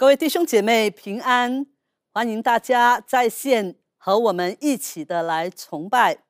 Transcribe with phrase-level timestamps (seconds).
[0.00, 1.66] 各位弟兄姐妹平安，
[2.14, 6.24] 欢迎大家在线和我们一起的来崇拜。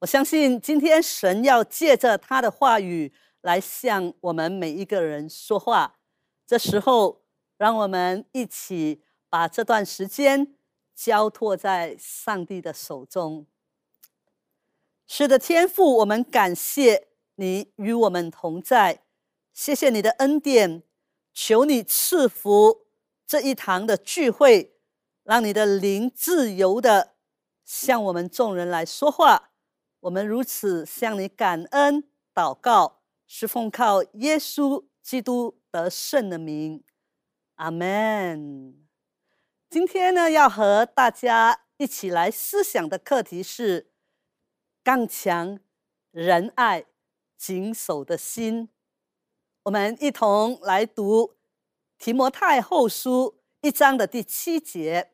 [0.00, 6.00] 我相信今天神要借着他的话语来向我们每一个人说话。
[6.44, 7.22] 这时候，
[7.56, 10.56] 让我们一起把这段时间
[10.96, 13.46] 交托在上帝的手中。
[15.06, 17.06] 是的，天父，我们感谢
[17.36, 19.04] 你与我们同在，
[19.52, 20.82] 谢谢你的恩典，
[21.32, 22.83] 求你赐福
[23.26, 24.76] 这一堂的聚会，
[25.22, 27.14] 让你的灵自由的
[27.64, 29.50] 向我们众人来说话。
[30.00, 36.84] 我们如此向你感恩祷告，是奉靠耶稣基督得胜的名，
[37.54, 38.86] 阿门。
[39.70, 43.90] 今天呢，要和大家一起来思想的课题是
[44.82, 45.58] 刚强、
[46.10, 46.84] 仁爱、
[47.38, 48.68] 谨守的心。
[49.62, 51.34] 我们一同来读
[51.98, 55.12] 提摩太后书一章的第七节，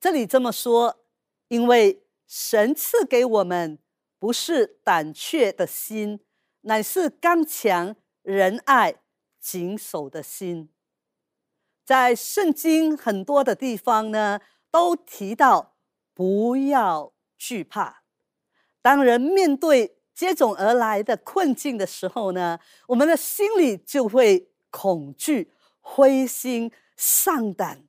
[0.00, 1.04] 这里这么说：
[1.48, 3.78] 因为神赐给我们。
[4.20, 6.18] 不是胆怯的心，
[6.62, 8.96] 乃是刚强、仁爱、
[9.38, 10.70] 谨守的心。
[11.84, 14.40] 在圣经很多的地方呢，
[14.72, 15.76] 都提到
[16.12, 18.02] 不要惧怕。
[18.82, 22.58] 当人面对接踵而来的困境的时候呢，
[22.88, 25.52] 我们的心里就会恐惧、
[25.88, 27.82] 灰心、丧胆。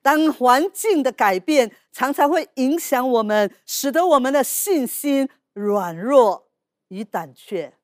[0.00, 5.28] 当环境的改变常常会影响我们，使得我们的信心。
[5.52, 6.48] 软弱
[6.88, 7.74] 与胆怯，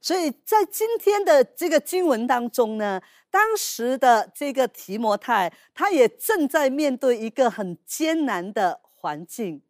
[0.00, 9.62] 所以在今天的这个经文当中呢，当时的这个提摩太，他也正在面对一个很艰难的环境。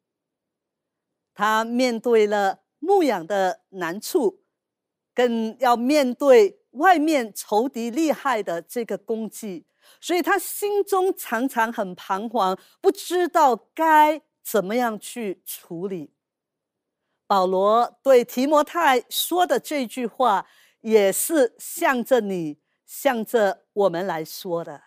[1.35, 4.41] 他面对了牧养的难处，
[5.15, 9.67] 更要面对外面仇敌厉害的这个攻击，
[10.01, 16.13] 所以他心中常常很彷徨，不知道该怎么样去处理。
[17.27, 20.47] 保罗对提摩太说的这句话，
[20.81, 24.81] 也是向着你、向着我们来说的。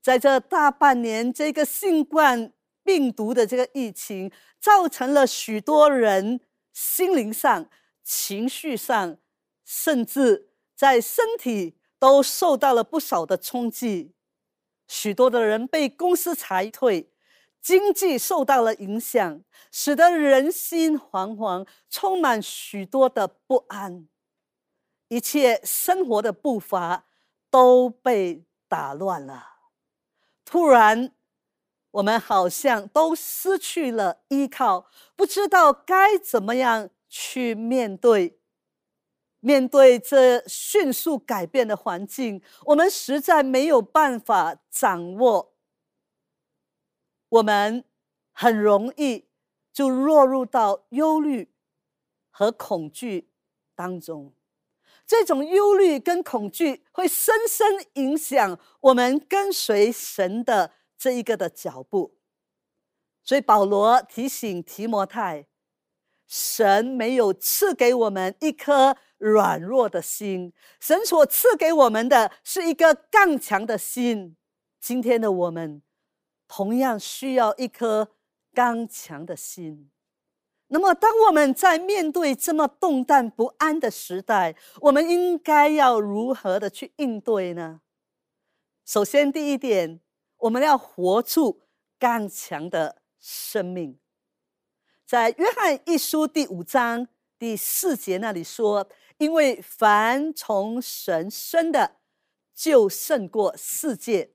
[0.00, 2.52] 在这大半年，这个新冠
[2.84, 6.40] 病毒的这个疫情，造成了许多人
[6.72, 7.68] 心灵上、
[8.02, 9.18] 情绪上，
[9.64, 10.49] 甚至
[10.80, 14.14] 在身体都受到了不少的冲击。
[14.88, 17.12] 许多的人被公司裁退。
[17.60, 24.08] 经济受到了影响，使得人心惶惶，充满许多的不安，
[25.08, 27.04] 一切生活的步伐
[27.50, 29.56] 都被打乱了。
[30.46, 31.12] 突然，
[31.90, 38.39] 我们好像都失去了依靠，不知道该怎么样去面对。
[39.40, 45.54] 面对这迅速改变的环境，我们实在没有办法掌握。
[47.28, 47.84] 我们
[48.32, 49.26] 很容易
[49.72, 51.52] 就落入到忧虑
[52.30, 53.30] 和恐惧
[53.74, 54.32] 当中，
[55.06, 62.16] 这种忧虑跟恐惧会深深影响我们跟随神的这一个的脚步。
[63.22, 65.46] 所以保罗提醒提摩太，
[66.26, 74.36] 神没有赐给我们一颗软弱的心，神所赐给我们的是一个刚强的心。
[74.80, 75.80] 今天的我们。
[76.52, 78.08] 同样需要一颗
[78.52, 79.88] 刚强的心。
[80.66, 87.82] 那么，当我们在面对这么动荡不安的时代，我们应该要如何的去应对呢？
[88.84, 90.00] 首先，第一点，
[90.38, 91.60] 我们要活出
[92.00, 93.96] 刚强的生命。
[95.06, 97.06] 在约翰一书第五章
[97.38, 98.88] 第四节那里说
[99.20, 101.98] ：“因为凡从神生的，
[102.54, 104.32] 就胜过世界。”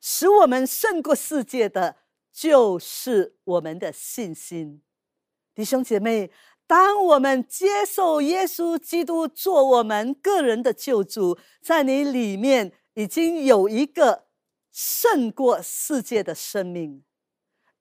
[0.00, 1.98] 使我们胜过世界的，
[2.32, 4.82] 就是我们的信心，
[5.54, 6.32] 弟兄姐妹。
[6.66, 14.26] 当我们接受耶稣基督做我们个人的救主，在你里面已经有一个
[14.72, 17.04] 胜过世界的生命，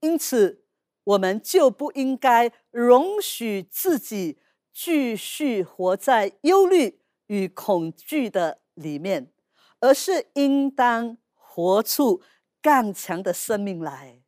[0.02, 0.66] 因此
[1.06, 4.38] 我们就不应该容许自己
[4.74, 9.32] 继续活在忧虑与恐惧的里面，
[9.80, 11.18] 而是应当。
[11.54, 12.24] 活出
[12.62, 14.22] 更强的生命来。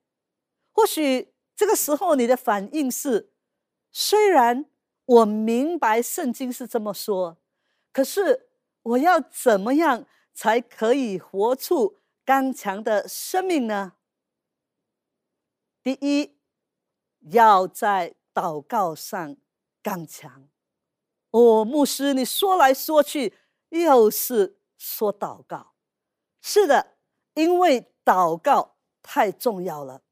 [0.74, 3.31] 或许这个时候你的反应是：
[3.94, 4.66] 虽然
[5.06, 7.38] 我明白圣经是这么说，
[7.94, 8.50] 可是
[8.81, 13.94] 我要怎么样才可以活出刚强的生命呢？
[15.81, 16.36] 第一，
[17.31, 19.38] 要在祷告上
[19.83, 20.47] 刚强。
[21.30, 23.33] 哦，牧师，你说来说去
[23.69, 25.74] 又是说祷告，
[26.41, 26.91] 是的。
[27.35, 30.03] 因为祷告太重要了，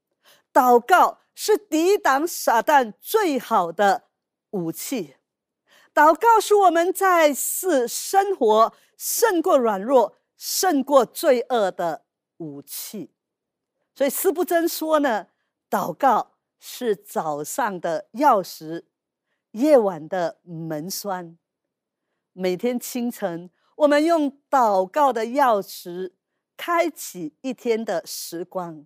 [0.51, 4.05] 祷告是抵挡撒旦最好的
[4.49, 5.17] 武器。
[5.93, 12.05] 祷告是我们在世生活胜过软弱、胜过罪恶的
[12.37, 13.11] 武器。
[13.93, 15.27] 所以斯布真说呢，
[15.69, 18.85] 祷告是早上的钥匙，
[19.51, 21.37] 夜晚的门栓。
[22.33, 26.13] 每天清晨，我们用祷告的钥匙
[26.55, 28.85] 开启一天的时光；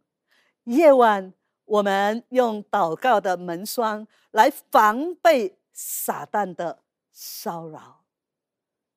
[0.63, 1.33] 夜晚，
[1.65, 6.79] 我们用祷告的门栓来防备撒旦的
[7.11, 8.03] 骚扰。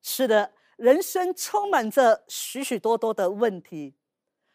[0.01, 3.93] 是的，人生充满着许许多多的问题，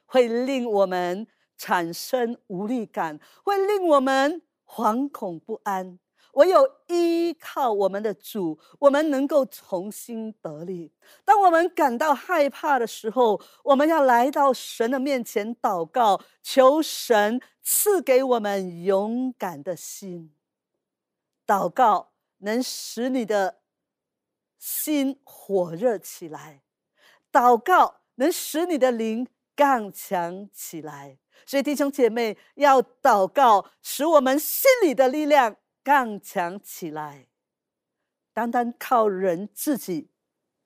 [0.07, 1.27] 会令我们
[1.57, 6.01] 产生无力感，会令我们惶恐不安。
[6.35, 10.93] 唯有依靠我们的主，我们能够重新得力。
[11.25, 20.33] 当我们感到害怕的时候，我们要来到神的面前祷告，求神赐给我们勇敢的心。
[21.47, 23.61] 祷告能使你的
[24.59, 26.63] 心火热起来，
[27.31, 31.19] 祷告能使你的灵刚强起来。
[31.47, 35.57] 所以弟兄姐妹要祷告，使我们心里的力量。
[35.85, 37.29] 刚强起来，
[38.33, 40.09] 单单靠人自己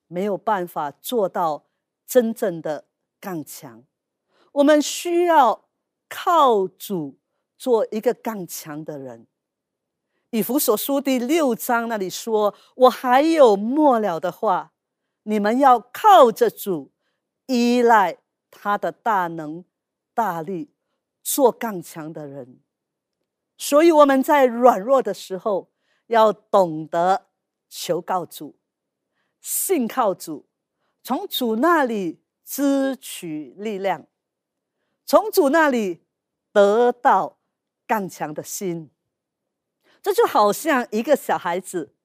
[0.07, 1.67] 没有办法做到
[2.07, 2.87] 真正的
[3.19, 3.83] 刚强。
[4.53, 5.69] 我们需要
[6.09, 7.19] 靠主
[7.57, 9.27] 做一个刚强的人。
[10.31, 14.73] 以弗所书第六章那里说：“我还有末了的话，
[15.25, 16.93] 你们要靠着主，
[17.47, 18.19] 依赖
[18.51, 19.65] 他的大能
[20.15, 20.71] 大力，
[21.25, 22.61] 做刚强的人。”
[23.61, 25.69] 所以我们在软弱的时候，
[26.07, 27.27] 要懂得
[27.69, 28.57] 求告主，
[29.41, 30.47] 信靠主，
[31.03, 34.07] 从主那里支取力量，
[35.05, 36.05] 从主那里
[36.53, 37.39] 得到
[37.85, 38.93] 刚强的心。
[40.01, 41.97] 这就好像一个小孩子，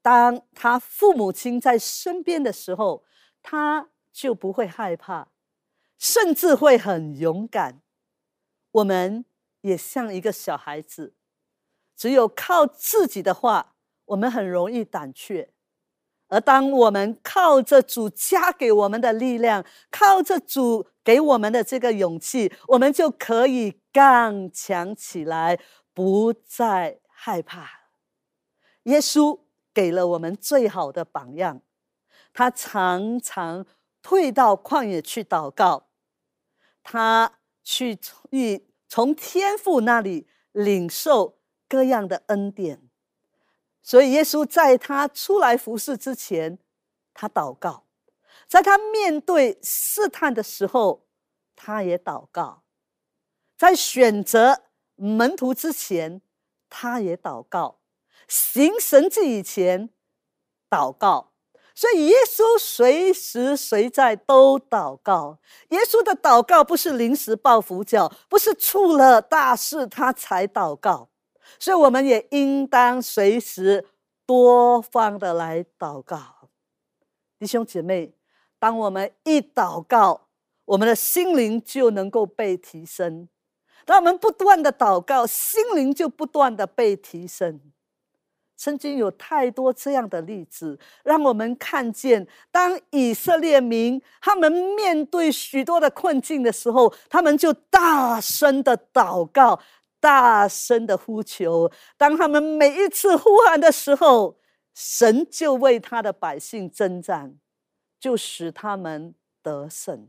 [0.00, 3.04] 当他父母亲在身边的时候，
[3.42, 5.32] 他就不会害怕，
[5.98, 7.82] 甚至会很勇敢。
[8.70, 9.24] 我们。
[9.62, 11.14] 也像一个小孩子，
[11.96, 13.74] 只有靠自己的话，
[14.04, 15.48] 我们很容易胆怯；
[16.28, 25.58] 而当我们靠着主加给我们的力量，靠着主给我们的这个勇气，我们就可以刚强起来，
[25.94, 27.70] 不再害怕。
[28.84, 29.40] 耶稣
[29.72, 31.62] 给了我们最好的榜样，
[32.32, 33.64] 他常常
[34.02, 35.86] 退到旷野去祷告，
[36.82, 37.96] 他去
[38.30, 38.66] 遇。
[38.94, 42.90] 从天父那里领受各样的恩典，
[43.80, 46.58] 所以耶稣在他出来服侍之前，
[47.14, 47.86] 他祷告；
[48.46, 51.06] 在他面对试探的时候，
[51.56, 52.64] 他也祷告；
[53.56, 54.64] 在选择
[54.96, 56.20] 门徒之前，
[56.68, 57.78] 他也祷告；
[58.28, 59.88] 行神迹以前，
[60.68, 61.31] 祷告。
[61.82, 65.36] 所以，耶稣随时随在都祷告。
[65.70, 71.08] 耶稣的祷告不是临时抱佛脚，不是出了大事他才祷告。
[71.58, 73.84] 所以，我们也应当随时
[74.24, 76.48] 多方的来祷告。
[77.40, 78.14] 弟兄姐妹，
[78.60, 80.28] 当我们一祷告，
[80.64, 83.26] 我们的心灵就能够被提升；
[83.84, 87.60] 当我们不断的祷告，心灵就不断的被提升。
[88.62, 99.60] 曾经有太多这样的例子，让我们看见，当以色列民他们面对许多的困境的时候，他们就大声的祷告，
[99.98, 101.68] 大声的呼求。
[101.96, 104.38] 当他们每一次呼喊的时候，
[104.76, 107.34] 神就为他的百姓征战，
[107.98, 110.08] 就使他们得胜。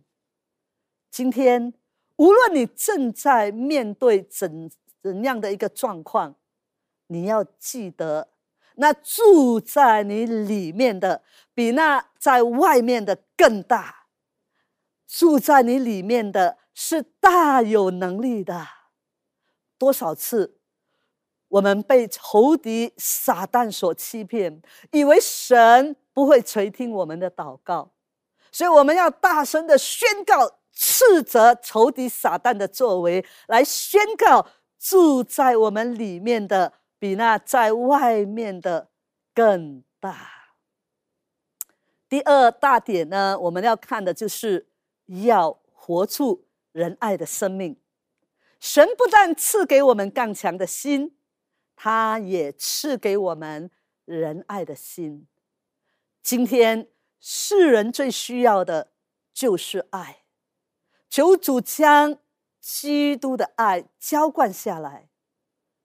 [1.10, 1.74] 今天，
[2.18, 4.70] 无论你正在面对怎
[5.02, 6.36] 怎样的一个状况，
[7.08, 8.30] 你要记得。
[8.76, 11.22] 那住在你里面的，
[11.54, 14.08] 比那在外面的更大。
[15.08, 18.68] 住在你里面的是大有能力的。
[19.78, 20.58] 多少次，
[21.50, 24.62] 我们被仇敌撒旦所欺骗，
[24.92, 27.92] 以为神不会垂听我们的祷告，
[28.52, 34.48] 所以我们要大声的宣告，斥责仇敌撒旦的作为，来宣告
[34.80, 36.74] 住在我们里面的。
[37.04, 38.90] 比那在外面的
[39.34, 40.56] 更大。
[42.08, 44.70] 第二大点呢，我们要看的就是
[45.08, 47.78] 要活出仁爱的生命。
[48.58, 51.18] 神不但赐给我们更强的心，
[51.76, 53.70] 他也赐给我们
[54.06, 55.28] 仁爱的心。
[56.22, 56.88] 今天
[57.20, 58.94] 世人最需要的
[59.34, 60.24] 就是爱。
[61.10, 62.18] 求主将
[62.62, 65.10] 基督的爱浇灌下来。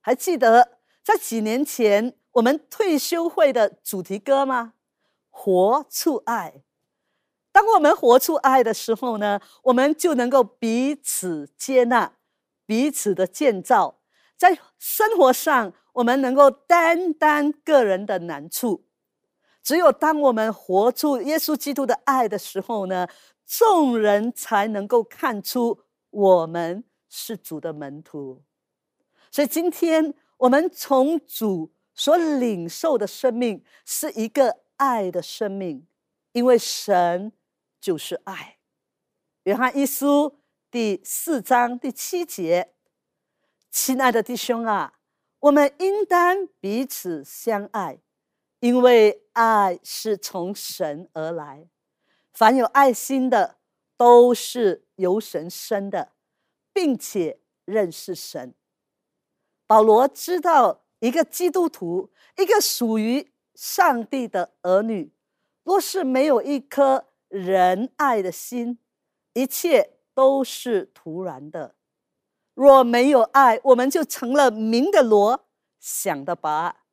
[0.00, 0.77] 还记得
[1.08, 4.74] 在几年前我们退休会的主题歌吗？
[5.30, 6.60] 活出爱。
[7.50, 12.12] 当我们活出爱的时候呢，我们就能够彼此接纳，
[12.66, 14.00] 彼此的建造，
[14.36, 18.84] 在生活上我们能够担当个人的难处。
[19.62, 23.08] 只有当我们活出耶稣基督的爱的时候呢，
[23.46, 28.42] 众人才能够看出我们是主的门徒。
[29.30, 35.86] 所以今天我们从主所领受的生命是一个爱的生命，
[36.32, 37.32] 因为神
[37.80, 38.58] 就是爱。
[39.44, 40.40] 约翰一书
[40.70, 42.74] 第四章第七节，
[43.70, 44.94] 亲爱的弟兄啊，
[45.40, 48.00] 我们应当彼此相爱。
[48.60, 51.68] 因为爱是从神而来，
[52.32, 53.58] 凡有爱心的
[53.96, 56.12] 都是由神生的，
[56.72, 58.52] 并且认识神。
[59.68, 65.12] 保罗知道，一个基督徒，一个属于上帝的儿女，
[65.62, 68.78] 若是没有一颗仁爱的心，
[69.34, 71.74] 一切都是徒然的。
[72.54, 75.46] 若没有爱，我们就成了明的罗，
[75.78, 76.84] 想的拔。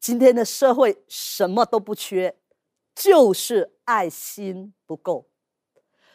[0.00, 2.38] 今天的社会什么都不缺，
[2.94, 5.28] 就是爱心不够。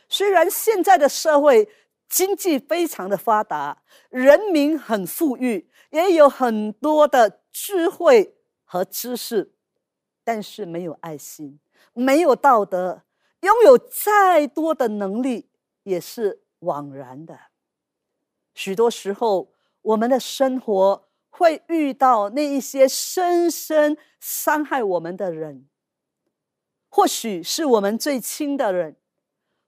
[0.09, 1.69] 虽然现在的社会
[2.07, 9.53] 经济非常的发达，人民很富裕，也有很多的智慧和知识，
[10.23, 11.59] 但是没有爱心，
[11.93, 13.03] 没有道德，
[13.41, 15.49] 拥有再多的能力
[15.83, 17.37] 也是枉然的。
[18.53, 21.05] 许多时候，我们的生活。
[21.37, 25.67] 会遇到那一些深深伤害我们的人，
[26.87, 28.95] 或许是我们最亲的人，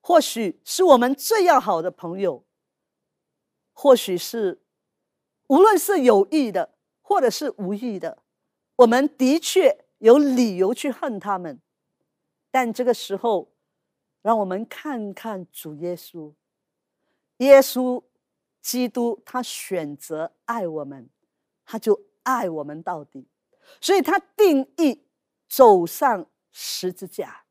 [0.08, 2.46] 或许是我们最要好的朋友，
[3.74, 4.64] 或许是
[5.48, 8.24] 无论是有意的或者是无意的，
[8.78, 11.60] 我们的确有理由去恨他们。
[12.50, 13.52] 但这个时候，
[14.22, 16.34] 让我们看看主耶稣，
[17.40, 18.02] 耶稣
[18.62, 21.10] 基督，他选择爱我们。
[21.66, 23.28] 他就爱我们到底，
[23.82, 25.04] 所以他定义
[25.50, 27.44] 走上十字架。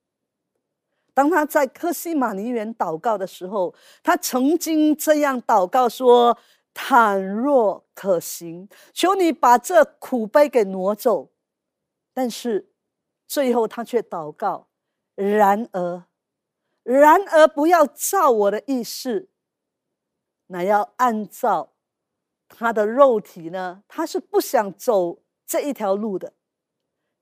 [1.17, 6.37] 当他在科西玛尼园祷告的时候，他曾经这样祷告说
[6.75, 11.31] ：“倘若可行，求你把这苦杯给挪走。”
[12.13, 12.71] 但是
[13.27, 14.69] 最后他却祷告
[15.17, 16.05] ：“然而，
[16.83, 19.31] 然而不要照我的意思，
[20.49, 21.73] 乃要按照。”
[22.47, 23.83] 他的肉体呢？
[23.89, 26.35] 他是不想走这一条路的，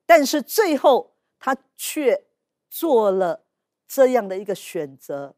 [0.05, 2.25] 但是最后他却
[2.69, 3.44] 做了
[3.95, 5.37] 这样的一个选择，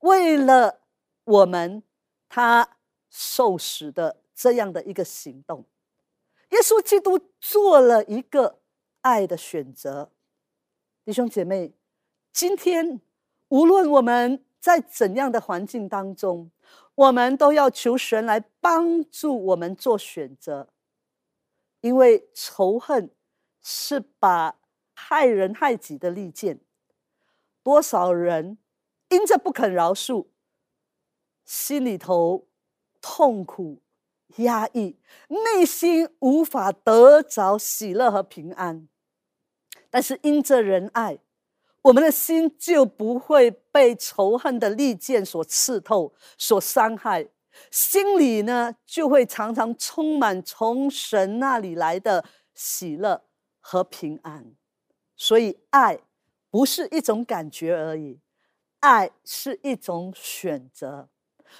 [0.00, 0.80] 为了
[1.22, 1.84] 我们，
[2.28, 5.64] 他受死的这样的一个行动。
[6.48, 8.58] 耶稣基督做了一个
[9.02, 10.10] 爱的选择。
[11.04, 11.72] 弟兄姐妹，
[12.32, 13.00] 今天
[13.46, 16.50] 无论我们在怎样的环境当中。
[16.96, 20.68] 我们都要求神来帮助我们做选择，
[21.80, 23.10] 因为仇恨
[23.60, 24.56] 是把
[24.94, 26.60] 害人害己的利剑。
[27.64, 28.58] 多少人
[29.08, 30.26] 因着不肯饶恕，
[31.44, 32.46] 心里头
[33.00, 33.82] 痛苦、
[34.36, 34.96] 压抑，
[35.28, 38.88] 内心无法得着喜乐和平安。
[39.90, 41.18] 但是因着仁爱。
[41.82, 47.28] 我们的心就不会被仇恨的利剑所刺透、所伤害，
[47.70, 53.26] 心里呢就会常常充满从神那里来的喜乐
[53.60, 54.54] 和平安。
[55.14, 56.00] 所以，爱
[56.54, 58.20] 不是一种感觉而已，
[58.78, 61.08] 爱是一种选择。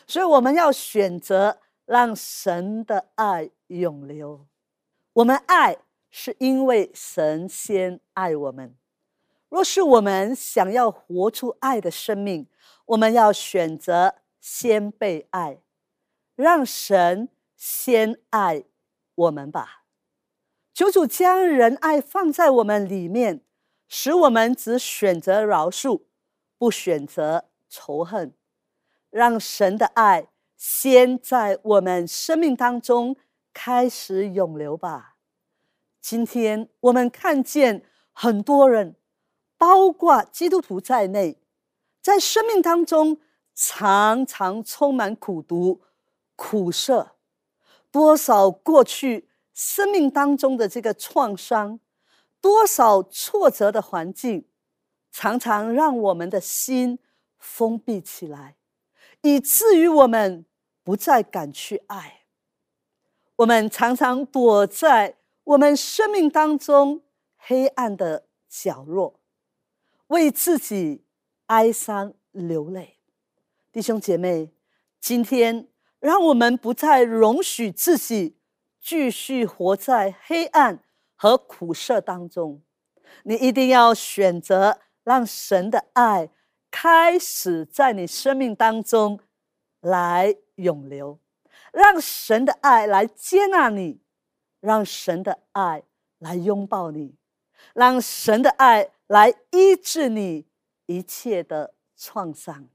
[0.06, 4.46] 所以，我们要选择让神的爱永留。
[5.14, 5.78] 我们爱
[6.12, 8.76] 是因为神先爱我们。
[9.48, 12.46] 若是我们想要活出爱的生命，
[12.86, 15.58] 我们要选择先被爱，
[16.36, 18.62] 让神先爱
[19.16, 19.82] 我们吧。
[20.72, 23.40] 求主将仁爱放在我们里面，
[23.88, 26.02] 使我们只选择饶恕，
[26.58, 28.34] 不选择仇恨，
[29.10, 33.16] 让神的爱先在我们生命当中
[33.52, 35.16] 开始涌流吧。
[36.00, 38.96] 今天我们看见很多人。
[39.56, 41.38] 包括基督徒在内，
[42.02, 43.18] 在生命当中
[43.54, 45.80] 常常充满苦毒、
[46.36, 47.12] 苦涩。
[47.90, 51.80] 多少过去生命当中的这个创伤，
[52.44, 54.44] 多少挫折的环境，
[55.10, 56.98] 常常让我们的心
[57.38, 58.56] 封闭起来，
[59.22, 60.44] 以至于我们
[60.82, 62.24] 不再敢去爱。
[63.36, 67.00] 我们常常躲在我们生命当中
[67.38, 69.18] 黑暗的角落，
[70.08, 71.02] 为自己
[71.46, 72.98] 哀伤流泪。
[73.72, 74.50] 弟兄姐妹，
[75.00, 75.66] 今天
[75.98, 78.36] 让我们不再容许自己
[78.82, 80.84] 继续活在黑暗
[81.16, 82.62] 和苦涩当中。
[83.23, 86.30] 你一定要选择让神的爱
[86.71, 89.21] 开始在你生命当中
[89.80, 91.21] 来永流。
[91.73, 94.00] 让神的爱来接纳你，
[94.61, 95.83] 让神的爱
[96.18, 97.16] 来拥抱你，
[97.75, 100.47] 让神的爱来医治你
[100.87, 102.68] 一切的创伤。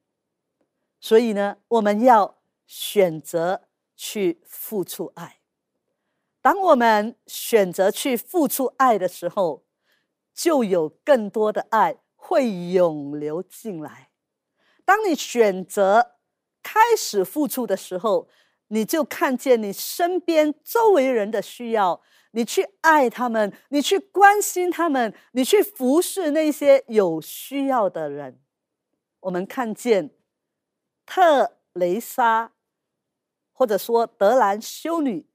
[0.99, 5.38] 所以呢，我们要选择去付出爱。
[6.41, 9.65] 当我们选择去付出爱的时候，
[10.33, 14.09] 就有更多的爱会涌流进来。
[14.85, 16.15] 当你选择
[16.63, 18.29] 开始付出的时候，
[18.69, 28.41] 你就看见你身边周围人的需要，你去爱他们，你去关心他们，你去服侍那些有需要的人。
[29.21, 30.11] 我们看见
[31.05, 32.53] 特蕾莎，
[33.51, 35.28] 或者说德兰修女，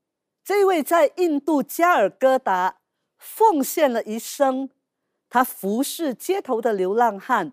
[0.44, 2.76] 这位在印度加尔各答
[3.16, 4.68] 奉献了一生，
[5.30, 7.52] 他服侍街头的流浪汉，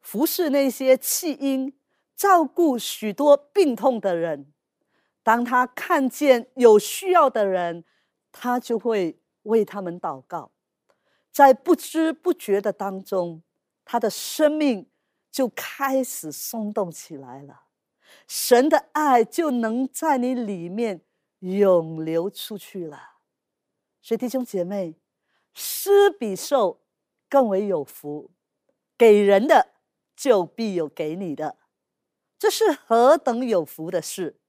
[0.00, 1.72] 服侍那些弃婴，
[2.14, 4.52] 照顾许多病痛的人。
[5.24, 7.84] 当他看见有需要的人，
[8.30, 10.52] 他就会为他们祷告，
[11.32, 13.42] 在不知不觉的当中，
[13.84, 14.88] 他的生命
[15.32, 17.62] 就开始松动起来了，
[18.28, 21.00] 神的爱就能在你里面
[21.42, 23.18] 涌流出去了。
[24.00, 24.96] 所以弟兄姐妹，
[25.52, 26.80] 施比受
[27.28, 28.30] 更为有福，
[28.96, 29.68] 给人的
[30.16, 31.58] 就必有给你的，
[32.38, 34.40] 这是何等有福的事！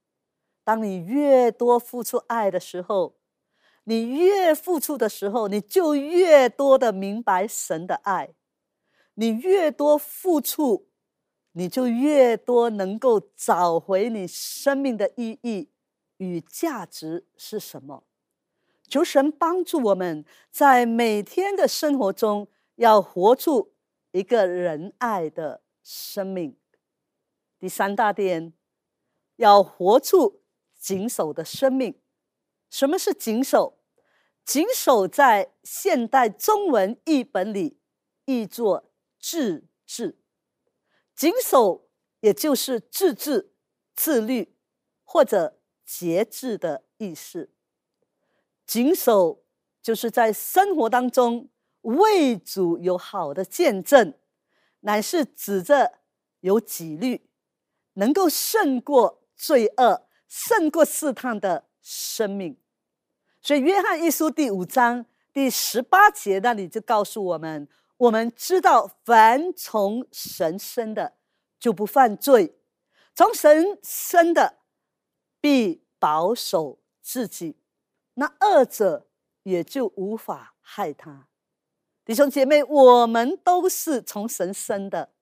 [0.64, 3.18] 当你越多付出爱的时候，
[3.84, 8.34] 你越付出的时候，你就越多的明白神的爱。
[9.16, 10.88] 你越多付出，
[11.52, 15.70] 你就越多能够找回你生命的意义
[16.24, 18.06] 与价值是什么。
[18.88, 23.74] 求神帮助我们在每天的生活中，要活出
[24.12, 26.58] 一个仁爱的生命。
[27.60, 28.54] 第三大点，
[29.36, 30.40] 要活出。
[30.84, 31.98] 谨守的生命，
[32.70, 33.80] 什么是谨守？
[34.44, 37.80] 谨守在现代中文译本里
[38.26, 40.20] 译作自治。
[41.16, 41.88] 谨守
[42.20, 43.54] 也就是自治、
[43.96, 44.58] 自律
[45.06, 45.58] 或者
[45.98, 47.50] 节制的意思。
[48.66, 49.44] 谨守
[49.82, 51.50] 就是在生活当中
[51.82, 54.14] 为主有好的见证，
[54.80, 56.00] 乃是指着
[56.40, 57.30] 有纪律，
[57.94, 60.08] 能够胜过罪恶。
[60.36, 62.58] 胜过试探的生命，
[63.40, 71.14] 所以约翰一书第五章第十八节那里就告诉我们：我们知道，凡从神生的
[71.60, 72.58] 就不犯罪，
[73.14, 74.58] 从神生的
[75.40, 77.56] 必保守自己，
[78.16, 79.08] 那二者
[79.44, 81.30] 也就无法害他。
[82.04, 85.14] 弟兄姐妹，我们都是从神生的，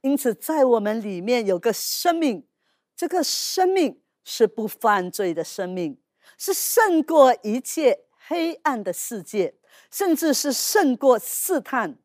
[0.00, 2.48] 因此在我们里面有个生命，
[2.96, 4.00] 这个生命。
[4.26, 6.00] 是不犯罪的生命，
[6.38, 9.54] 是胜过一切黑暗的世界，
[9.90, 11.98] 甚至是胜过试探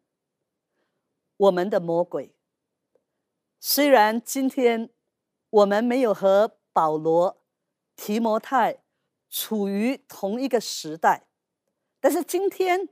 [1.38, 2.36] 我们的魔鬼。
[3.58, 4.90] 虽然今天
[5.50, 7.39] 我们没有和保罗、
[8.00, 8.82] 提摩太
[9.30, 11.28] 处于同一个时代，
[12.00, 12.88] 但是今天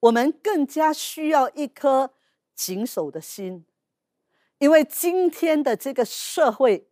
[0.00, 2.12] 我们更加需要一颗
[2.54, 3.64] 谨守的心，
[4.58, 6.90] 因为今天的这个社会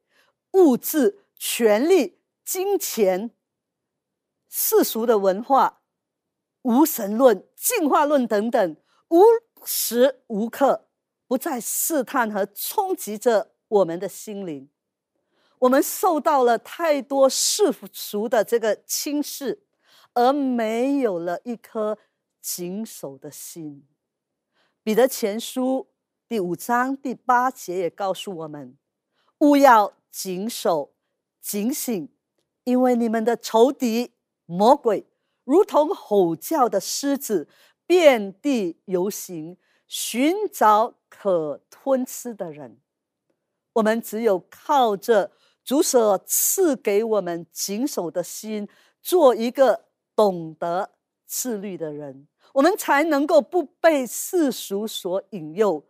[0.52, 1.24] 物质。
[1.40, 3.31] 权力、金钱、
[4.48, 5.83] 世俗的文化、
[6.62, 8.76] 无神论、进化论等等，
[9.11, 9.22] 无
[9.64, 10.88] 时无刻
[11.28, 14.68] 不在试探和冲击着我们的心灵。
[15.61, 19.64] 我们受到了太多世俗的这个轻视，
[20.14, 21.99] 而没有了一颗
[22.40, 23.87] 谨守的心。
[24.83, 25.88] 彼得前书
[26.29, 28.77] 第五章第八节也告诉我们：
[29.38, 30.94] 勿要谨守。
[31.40, 32.09] 警醒，
[32.64, 34.12] 因为你们的仇敌
[34.44, 35.07] 魔鬼
[35.44, 37.49] 如同吼叫的狮子，
[37.87, 42.79] 遍地游行，寻找可吞吃的人。
[43.75, 45.31] 我们只有靠着
[45.68, 48.66] 主所赐给我们谨守的心，
[49.02, 49.85] 做一个
[50.16, 50.92] 懂得
[51.26, 55.85] 自律的人，我们才能够不被世俗所引诱。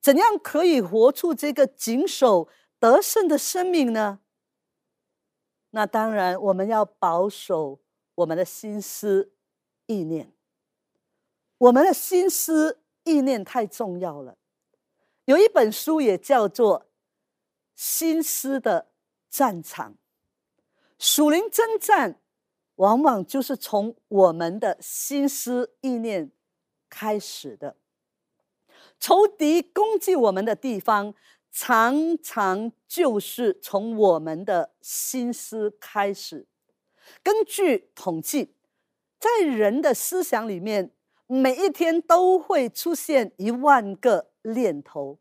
[0.00, 2.48] 怎样可以活出这个谨守？
[2.78, 4.20] 得胜的生命呢？
[5.70, 7.80] 那当然，我们要保守
[8.14, 9.32] 我们的心思
[9.86, 10.32] 意念。
[11.58, 14.38] 我们的心思意念太重要了。
[15.24, 16.80] 有一本书也叫做
[17.74, 18.91] 《心思的
[19.32, 19.92] 战场》，
[20.98, 22.20] 属灵征战
[22.76, 26.30] 往往就是从我们的心思意念
[26.88, 27.76] 开始的。
[29.00, 31.14] 仇敌攻击我们的地方。
[31.54, 36.46] 常常就是从我们的心思开始。
[37.22, 38.54] 根据统计，
[39.20, 40.90] 在人的思想里面，
[41.26, 45.18] 每一天都会出现一万个念头，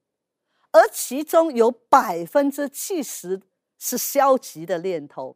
[0.72, 3.42] 而其中有百分之七十
[3.82, 5.36] 是消极的念头。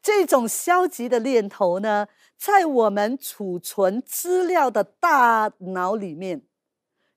[0.00, 6.42] 这种消极的念头呢，在我们储存资料的大脑里面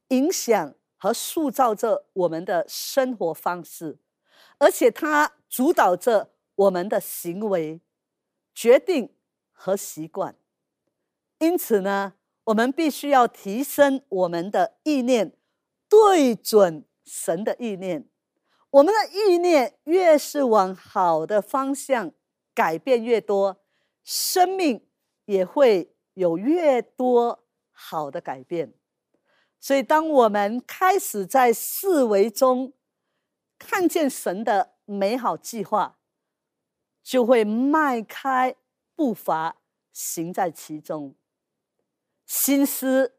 [0.07, 0.73] 影响。
[1.03, 3.97] 和塑造着我们的生活方式，
[4.59, 7.81] 而且它主导着我们的行为、
[8.53, 9.09] 决定
[9.51, 10.35] 和习惯。
[11.39, 15.35] 因此呢，我们必须要提升我们的意念，
[15.89, 18.07] 对准神的意念。
[18.71, 22.11] 我们的意念越是往好的方向
[22.53, 23.61] 改变越多，
[24.03, 24.87] 生命
[25.25, 28.73] 也会有越多好的改变。
[29.59, 32.73] 所以，当我们开始在四维中
[33.59, 35.99] 看见神的美好计划，
[37.03, 38.55] 就会迈开
[38.95, 39.57] 步伐
[39.91, 41.15] 行在其中。
[42.25, 43.17] 心思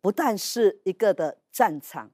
[0.00, 2.10] 不但是一个的战场，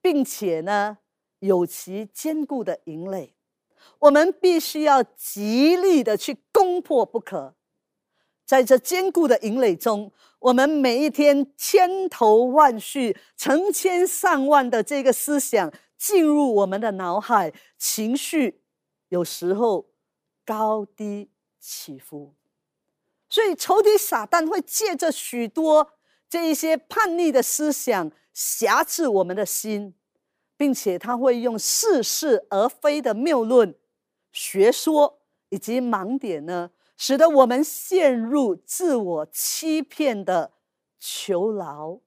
[0.00, 0.98] 并且呢
[1.42, 3.34] 有其坚固的营垒，
[3.98, 7.54] 我们必须要极力的去攻破不可。
[8.44, 18.62] 在这坚固的营垒中，我们每一天千头万绪、成千上万的这个思想进入我们的脑海，情绪
[19.08, 19.88] 有时候
[20.44, 22.34] 高低起伏，
[23.28, 25.92] 所以仇敌撒旦会借着许多
[26.28, 29.94] 这一些叛逆的思想辖制我们的心，
[30.62, 33.74] 并且他会用似是而非的谬论、
[34.30, 36.70] 学说以及盲点呢。
[36.96, 40.52] 使得我们陷入自我欺骗的
[41.00, 41.98] 囚牢、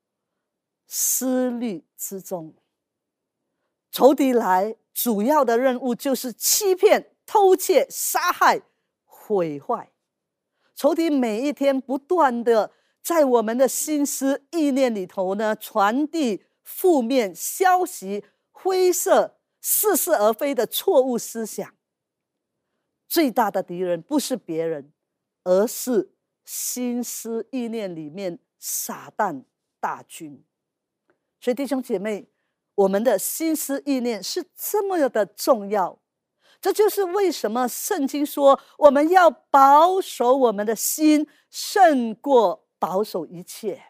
[0.88, 2.54] 思虑之中。
[3.92, 8.62] 仇敌来主要的任务就是欺骗、偷窃、杀害、
[9.04, 9.92] 毁坏。
[10.74, 18.24] 仇敌每一天不断的在我们的心思意念里头呢，传递负面消息、
[18.58, 21.76] 灰色、似是而非的错误思想。
[23.08, 24.92] 最大的敌人不是别人，
[25.44, 26.14] 而是
[26.46, 29.44] 心思意念里面撒旦
[29.80, 30.44] 大军。
[31.40, 32.28] 所以弟兄姐妹，
[32.74, 36.00] 我们的心思意念是这么的重要。
[36.60, 43.84] 这就是为什么圣经说我们要保守我们的心，胜过保守一切。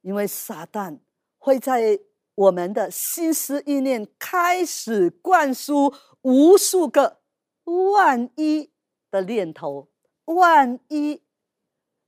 [0.00, 1.00] 因为撒旦
[1.36, 2.00] 会在
[2.36, 7.18] 我们的心思意念开始灌输无数个。
[7.64, 8.70] 万一
[9.10, 9.88] 的念头，
[10.26, 11.20] 万一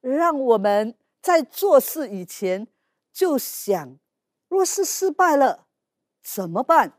[0.00, 2.68] 让我们在做事以前
[3.12, 3.98] 就想：
[4.48, 5.66] 若是失败了
[6.22, 6.92] 怎么办？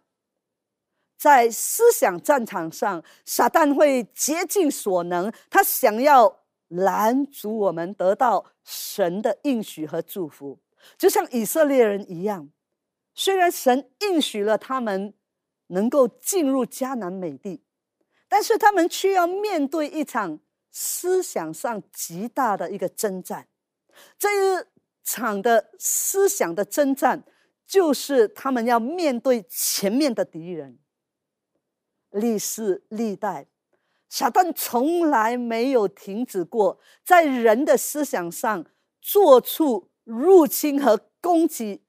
[1.18, 10.60] 在思想战场上，撒旦会竭尽所能，他想要拦阻我们得到神的应许和祝福，
[10.98, 12.50] 就像以色列人一样。
[13.14, 15.14] 虽然神应许了他们
[15.68, 17.64] 能够进入迦南美地。
[18.32, 23.48] 但是他们却要面对一场思想上极大的一个征战，
[24.20, 24.66] 这一
[25.04, 27.24] 场的思想的征战，
[27.66, 30.78] 就是他们要面对前面的敌人。
[32.12, 33.48] 历史历代，
[34.08, 38.64] 撒旦从来没有停止过在人的思想上
[39.02, 41.82] 做出入侵和攻击，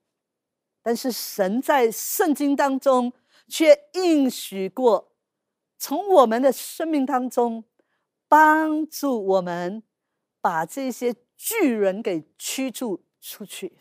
[0.83, 3.13] 但是神在圣经当中
[3.49, 5.13] 却应许过。
[5.79, 7.65] 从我们的生命当中
[8.29, 9.83] 帮助我们
[10.41, 13.79] 把这些巨人给驱逐出去。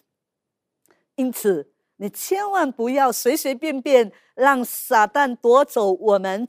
[1.15, 6.47] 因此，你千万不要随随便便让撒旦夺走我们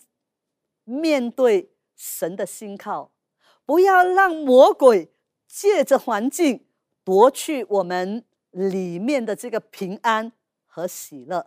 [0.84, 3.10] 面对神的心靠，
[3.64, 5.12] 不要让魔鬼
[5.48, 6.66] 借着环境
[7.02, 10.32] 夺去我们里面的这个平安
[10.80, 11.46] 和喜乐。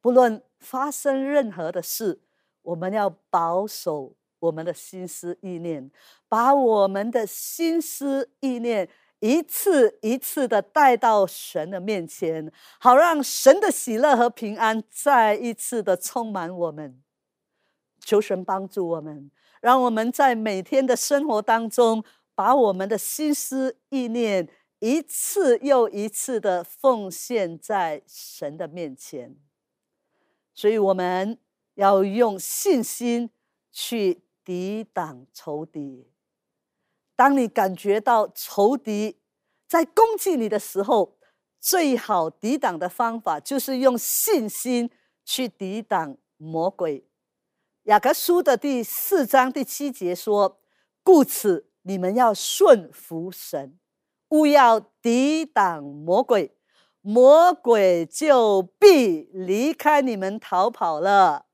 [0.00, 2.22] 不论发生任何的事。
[2.62, 5.90] 我们要保守我们的心思意念，
[6.28, 8.86] 把我们的心思意念
[9.20, 17.02] 一次一次的带到神的面前，好让神的喜乐和平安再一次的充满我们。
[17.98, 19.30] 求神帮助我们，
[19.62, 24.46] 让我们在每天的生活当中，把我们的心思意念
[24.80, 29.36] 一次又一次的奉献在神的面前。
[30.52, 31.38] 所以，我们
[31.74, 33.30] 要用信心
[33.70, 36.10] 去抵挡仇敌。
[37.14, 39.18] 当你感觉到仇敌
[39.66, 41.18] 在攻击你的时候，
[41.58, 44.90] 最好抵挡的方法就是用信心
[45.24, 47.06] 去抵挡魔鬼。
[47.84, 50.60] 雅各书的第四章第七节说
[51.02, 53.78] ：“故此，你们要顺服神，
[54.30, 56.56] 勿要抵挡魔鬼，
[57.00, 61.46] 魔鬼就必离开你们逃跑了。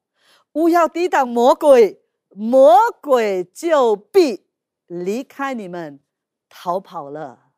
[0.53, 4.47] 勿要抵挡魔鬼，魔鬼就必
[4.87, 6.01] 离开你们
[6.49, 7.51] 逃跑了，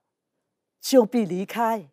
[0.81, 1.91] 就必离开。”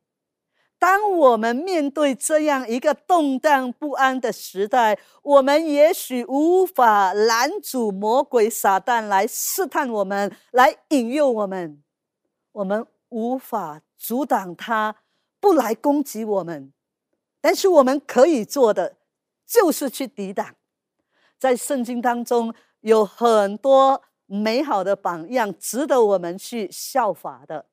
[0.77, 11.81] 当我们面对这样一个动荡不安的时代，我们也许无法拦阻魔鬼撒旦来试探我们，来引诱我们。
[12.51, 14.95] 我们无法阻挡他
[15.39, 16.73] 不来攻击我们，
[17.39, 18.97] 但是我们可以做的
[19.45, 20.55] 就是去抵挡。
[21.37, 27.67] 在圣经当中有很多美好的榜样，值得我们去效法的，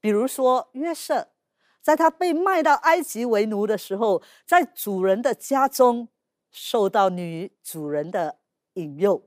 [0.00, 1.28] 比如说约瑟。
[1.82, 6.08] 在他被卖到埃及为奴的时候，在主人的家中
[6.50, 8.36] 受到女主人的
[8.74, 9.26] 引诱，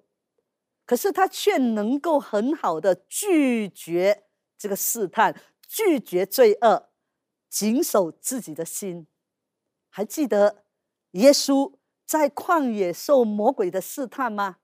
[0.85, 4.25] 可是他却能够很好的拒绝
[4.63, 5.35] 这个试探，
[5.67, 6.87] 拒绝罪恶，
[7.49, 9.05] 谨守自己的心。
[9.89, 10.63] 还记得
[11.11, 11.73] 耶稣
[12.05, 14.59] 在旷野受魔鬼的试探吗？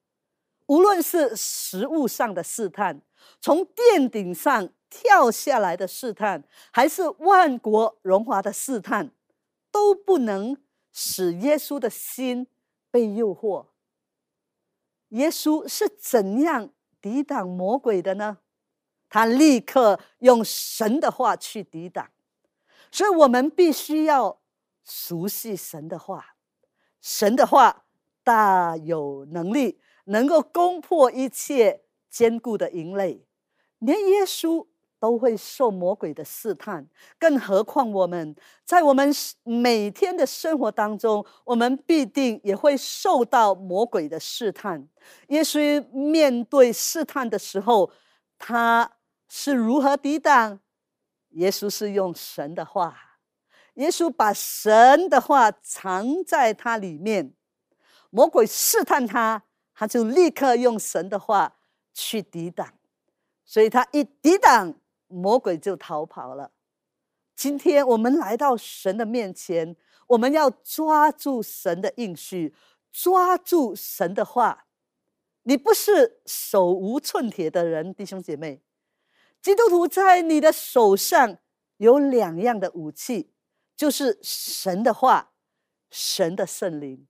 [0.68, 3.02] 无论是食物上的试探，
[3.42, 4.70] 从殿顶上。
[4.92, 9.12] 跳下来的试探，还是万国荣华的试探，
[9.72, 10.58] 都不能
[10.92, 12.48] 使耶稣的心
[12.90, 13.68] 被诱惑。
[15.10, 18.40] 耶稣是怎样抵挡魔鬼的呢？
[19.10, 22.10] 他立刻用神的话去抵挡。
[22.92, 24.40] 所以，我们必须要
[24.84, 26.36] 熟悉神的话。
[27.02, 27.86] 神的话
[28.24, 33.26] 大有能力，能够攻破一切坚固的营垒，
[33.80, 34.68] 连耶稣。
[35.02, 36.86] 都会受魔鬼的试探，
[37.18, 39.10] 更何况我们在我们
[39.46, 44.86] 每天的生活当中，我们必定也会受到魔鬼的试探。
[45.30, 47.90] 耶稣面对试探的时候，
[48.38, 48.92] 他
[49.30, 50.60] 是如何抵挡？
[51.30, 53.20] 耶稣是用神的话，
[53.76, 57.34] 耶稣把神的话藏在他里面。
[58.10, 59.44] 魔鬼试探他，
[59.76, 61.58] 他就立刻用神的话
[61.94, 62.74] 去抵挡，
[63.46, 64.74] 所以他一抵挡。
[65.12, 66.52] 魔鬼就逃跑了。
[67.36, 72.54] 今天我们来到神的面前，我们要抓住神的应许，
[72.92, 74.66] 抓住神的话。
[75.44, 78.62] 你不是手无寸铁的人，弟兄姐妹。
[79.42, 81.38] 基督徒在你的手上
[81.78, 83.32] 有两样的武器，
[83.76, 85.32] 就是神的话，
[85.90, 87.08] 神的圣灵。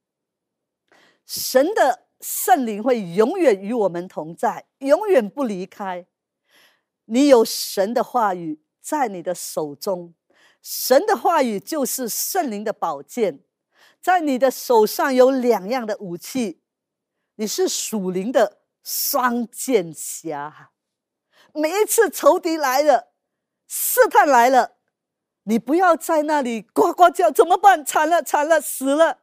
[1.26, 6.06] 神的圣灵会永远与我们同在，永远不离开。
[7.06, 10.14] 你有神的话语在你的手中，
[10.62, 13.44] 神的话语就是圣灵的宝剑，
[14.00, 16.62] 在你的手上有两样的武器，
[17.36, 20.72] 你是属灵的双剑侠。
[21.60, 23.10] 每一次仇敌来了，
[23.68, 24.78] 试探来了，
[25.44, 27.84] 你不要在那里呱呱叫，怎么办？
[27.84, 29.20] 惨了，惨了，死了，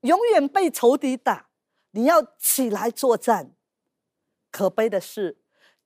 [0.00, 1.48] 永远被仇敌打。
[1.90, 3.54] 你要起来作战。
[4.50, 5.38] 可悲的是。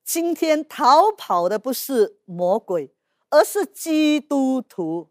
[0.04, 2.94] 今天逃跑的不是魔鬼，
[3.28, 5.10] 而是基督徒，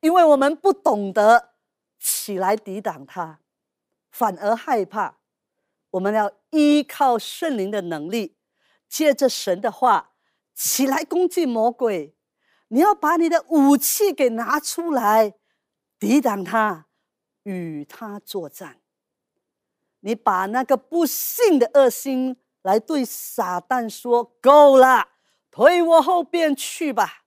[0.00, 1.54] 因为我们不懂得
[1.98, 3.40] 起来抵挡他，
[4.10, 5.16] 反而害怕。
[5.92, 8.36] 我们要依靠圣灵的能力，
[8.92, 10.12] 借着神的话
[10.52, 12.14] 起来攻击魔鬼。
[12.68, 15.32] 你要把你的武器给拿出来，
[15.98, 16.88] 抵挡他，
[17.44, 18.82] 与他作战。
[20.00, 22.36] 你把那个不幸的恶心。
[22.62, 25.08] 来对撒旦说：“够了，
[25.50, 27.24] 退我后边去吧！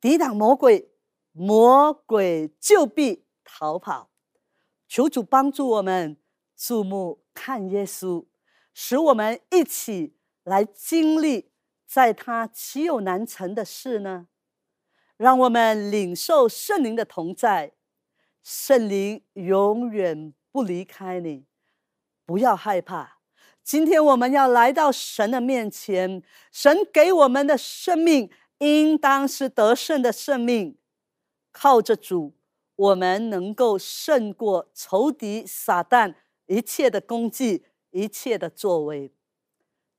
[0.00, 0.88] 抵挡魔鬼，
[1.32, 4.10] 魔鬼就必逃跑。
[4.86, 6.16] 求主帮助我们，
[6.56, 8.24] 注目看耶稣，
[8.72, 11.50] 使我们一起来经历，
[11.86, 14.28] 在他岂有难成的事呢？
[15.16, 17.72] 让我们领受圣灵的同在，
[18.42, 21.46] 圣灵永远不离开你，
[22.24, 23.18] 不要害怕。”
[23.64, 30.76] 今天我们要来到神的面前，神给我们的生命，应当是得胜的生命。
[31.50, 32.36] 靠着主，
[32.76, 39.14] 我们能够胜过仇敌撒旦一切的攻击、一切的作为。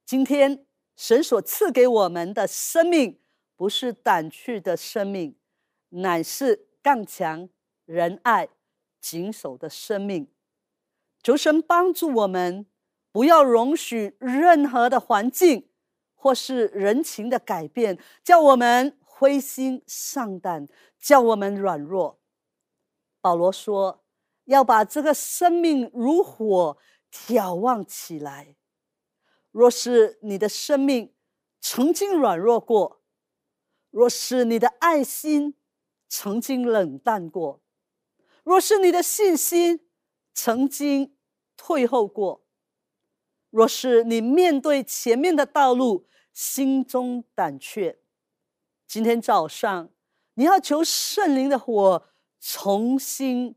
[0.05, 0.63] 今天
[0.95, 3.19] 神所赐给我们的生命，
[3.55, 5.35] 不是胆怯的生命，
[5.89, 7.49] 乃是刚强、
[7.85, 8.47] 仁爱、
[9.01, 10.27] 谨守的生命。
[11.23, 12.67] 求神帮助我们，
[13.11, 15.69] 不要容许任何的环境
[16.13, 20.67] 或是人情的改变，叫我们灰心丧胆，
[20.99, 22.19] 叫我们软弱。
[23.21, 24.03] 保罗说
[24.45, 26.77] ：“要把这个生命如火
[27.11, 28.55] 眺望起来。
[29.55, 31.13] 若是你的生命
[31.61, 33.01] 曾经软弱过，
[33.89, 35.55] 若是你的爱心
[36.09, 37.61] 曾经冷淡过，
[38.43, 39.87] 若是你的信心
[40.33, 41.15] 曾经……”
[41.55, 42.45] 退后过。
[43.49, 48.01] 若是你面对前面的道路心中胆怯，
[48.85, 49.89] 今天早上
[50.33, 52.09] 你要求圣灵的火
[52.41, 53.55] 重新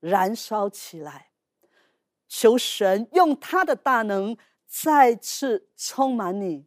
[0.00, 1.30] 燃烧起来，
[2.26, 4.36] 求神用他的大能
[4.68, 6.66] 再次充满你，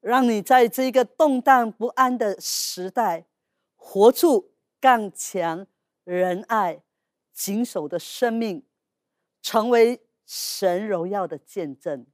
[0.00, 3.24] 让你在这个动荡不安的时代，
[3.76, 5.66] 活出刚强、
[6.04, 6.82] 仁爱、
[7.32, 8.64] 谨守的生命。
[9.40, 12.04] 成为神荣耀的见证。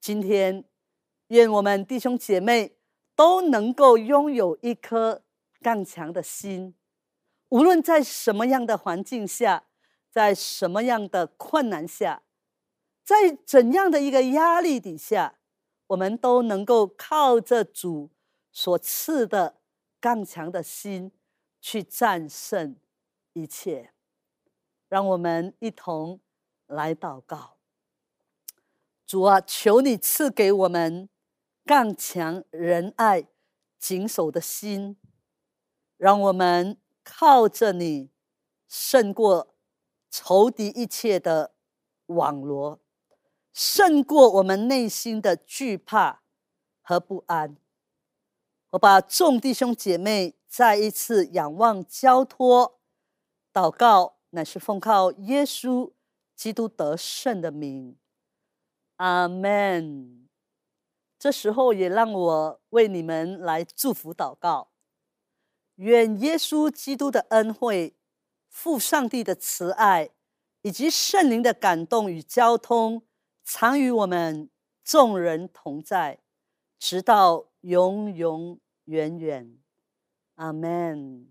[0.00, 0.64] 今天，
[1.26, 2.78] 愿我们弟兄姐妹
[3.14, 5.24] 都能够拥有一颗
[5.60, 6.74] 刚强的心，
[7.50, 9.64] 无论在什么样的环境下，
[10.08, 12.22] 在什么样的困难下，
[13.08, 15.38] 在怎样的一个压力底下，
[15.86, 18.10] 我们都能够靠着主
[18.52, 19.62] 所赐的
[19.98, 21.10] 刚强的心
[21.58, 22.76] 去战胜
[23.32, 23.94] 一切。
[24.90, 26.20] 让我们一同。
[26.66, 27.56] 来祷告，
[29.06, 31.08] 主啊，求你赐给我们
[31.64, 33.26] 刚强、仁爱、
[33.78, 34.98] 谨守的心，
[35.96, 38.10] 让我们靠着你
[38.68, 39.54] 胜过
[40.10, 41.54] 仇敌一切的
[42.04, 42.78] 网罗，
[43.52, 46.22] 胜过我们内心的惧怕
[46.82, 47.56] 和不安。
[48.70, 52.80] 我把众弟兄姐妹再一次仰望交托
[53.52, 55.92] 祷告，乃是奉靠耶稣。
[56.38, 57.96] 基督得胜的名，
[58.98, 60.28] 阿门。
[61.18, 64.68] 这时候也让我为你们来祝福祷告，
[65.74, 67.96] 愿耶稣基督的恩惠、
[68.48, 70.10] 父上帝的慈爱
[70.62, 73.02] 以及圣灵的感动与交通，
[73.50, 74.50] 常与我们
[74.84, 76.18] 众人同在，
[76.78, 79.58] 直到永永远远。
[80.34, 81.26] 阿门。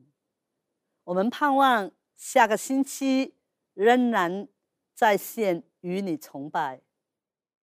[1.04, 3.36] 我们盼望下个星期
[3.76, 4.48] 仍然。
[4.98, 6.82] 在线与你崇拜。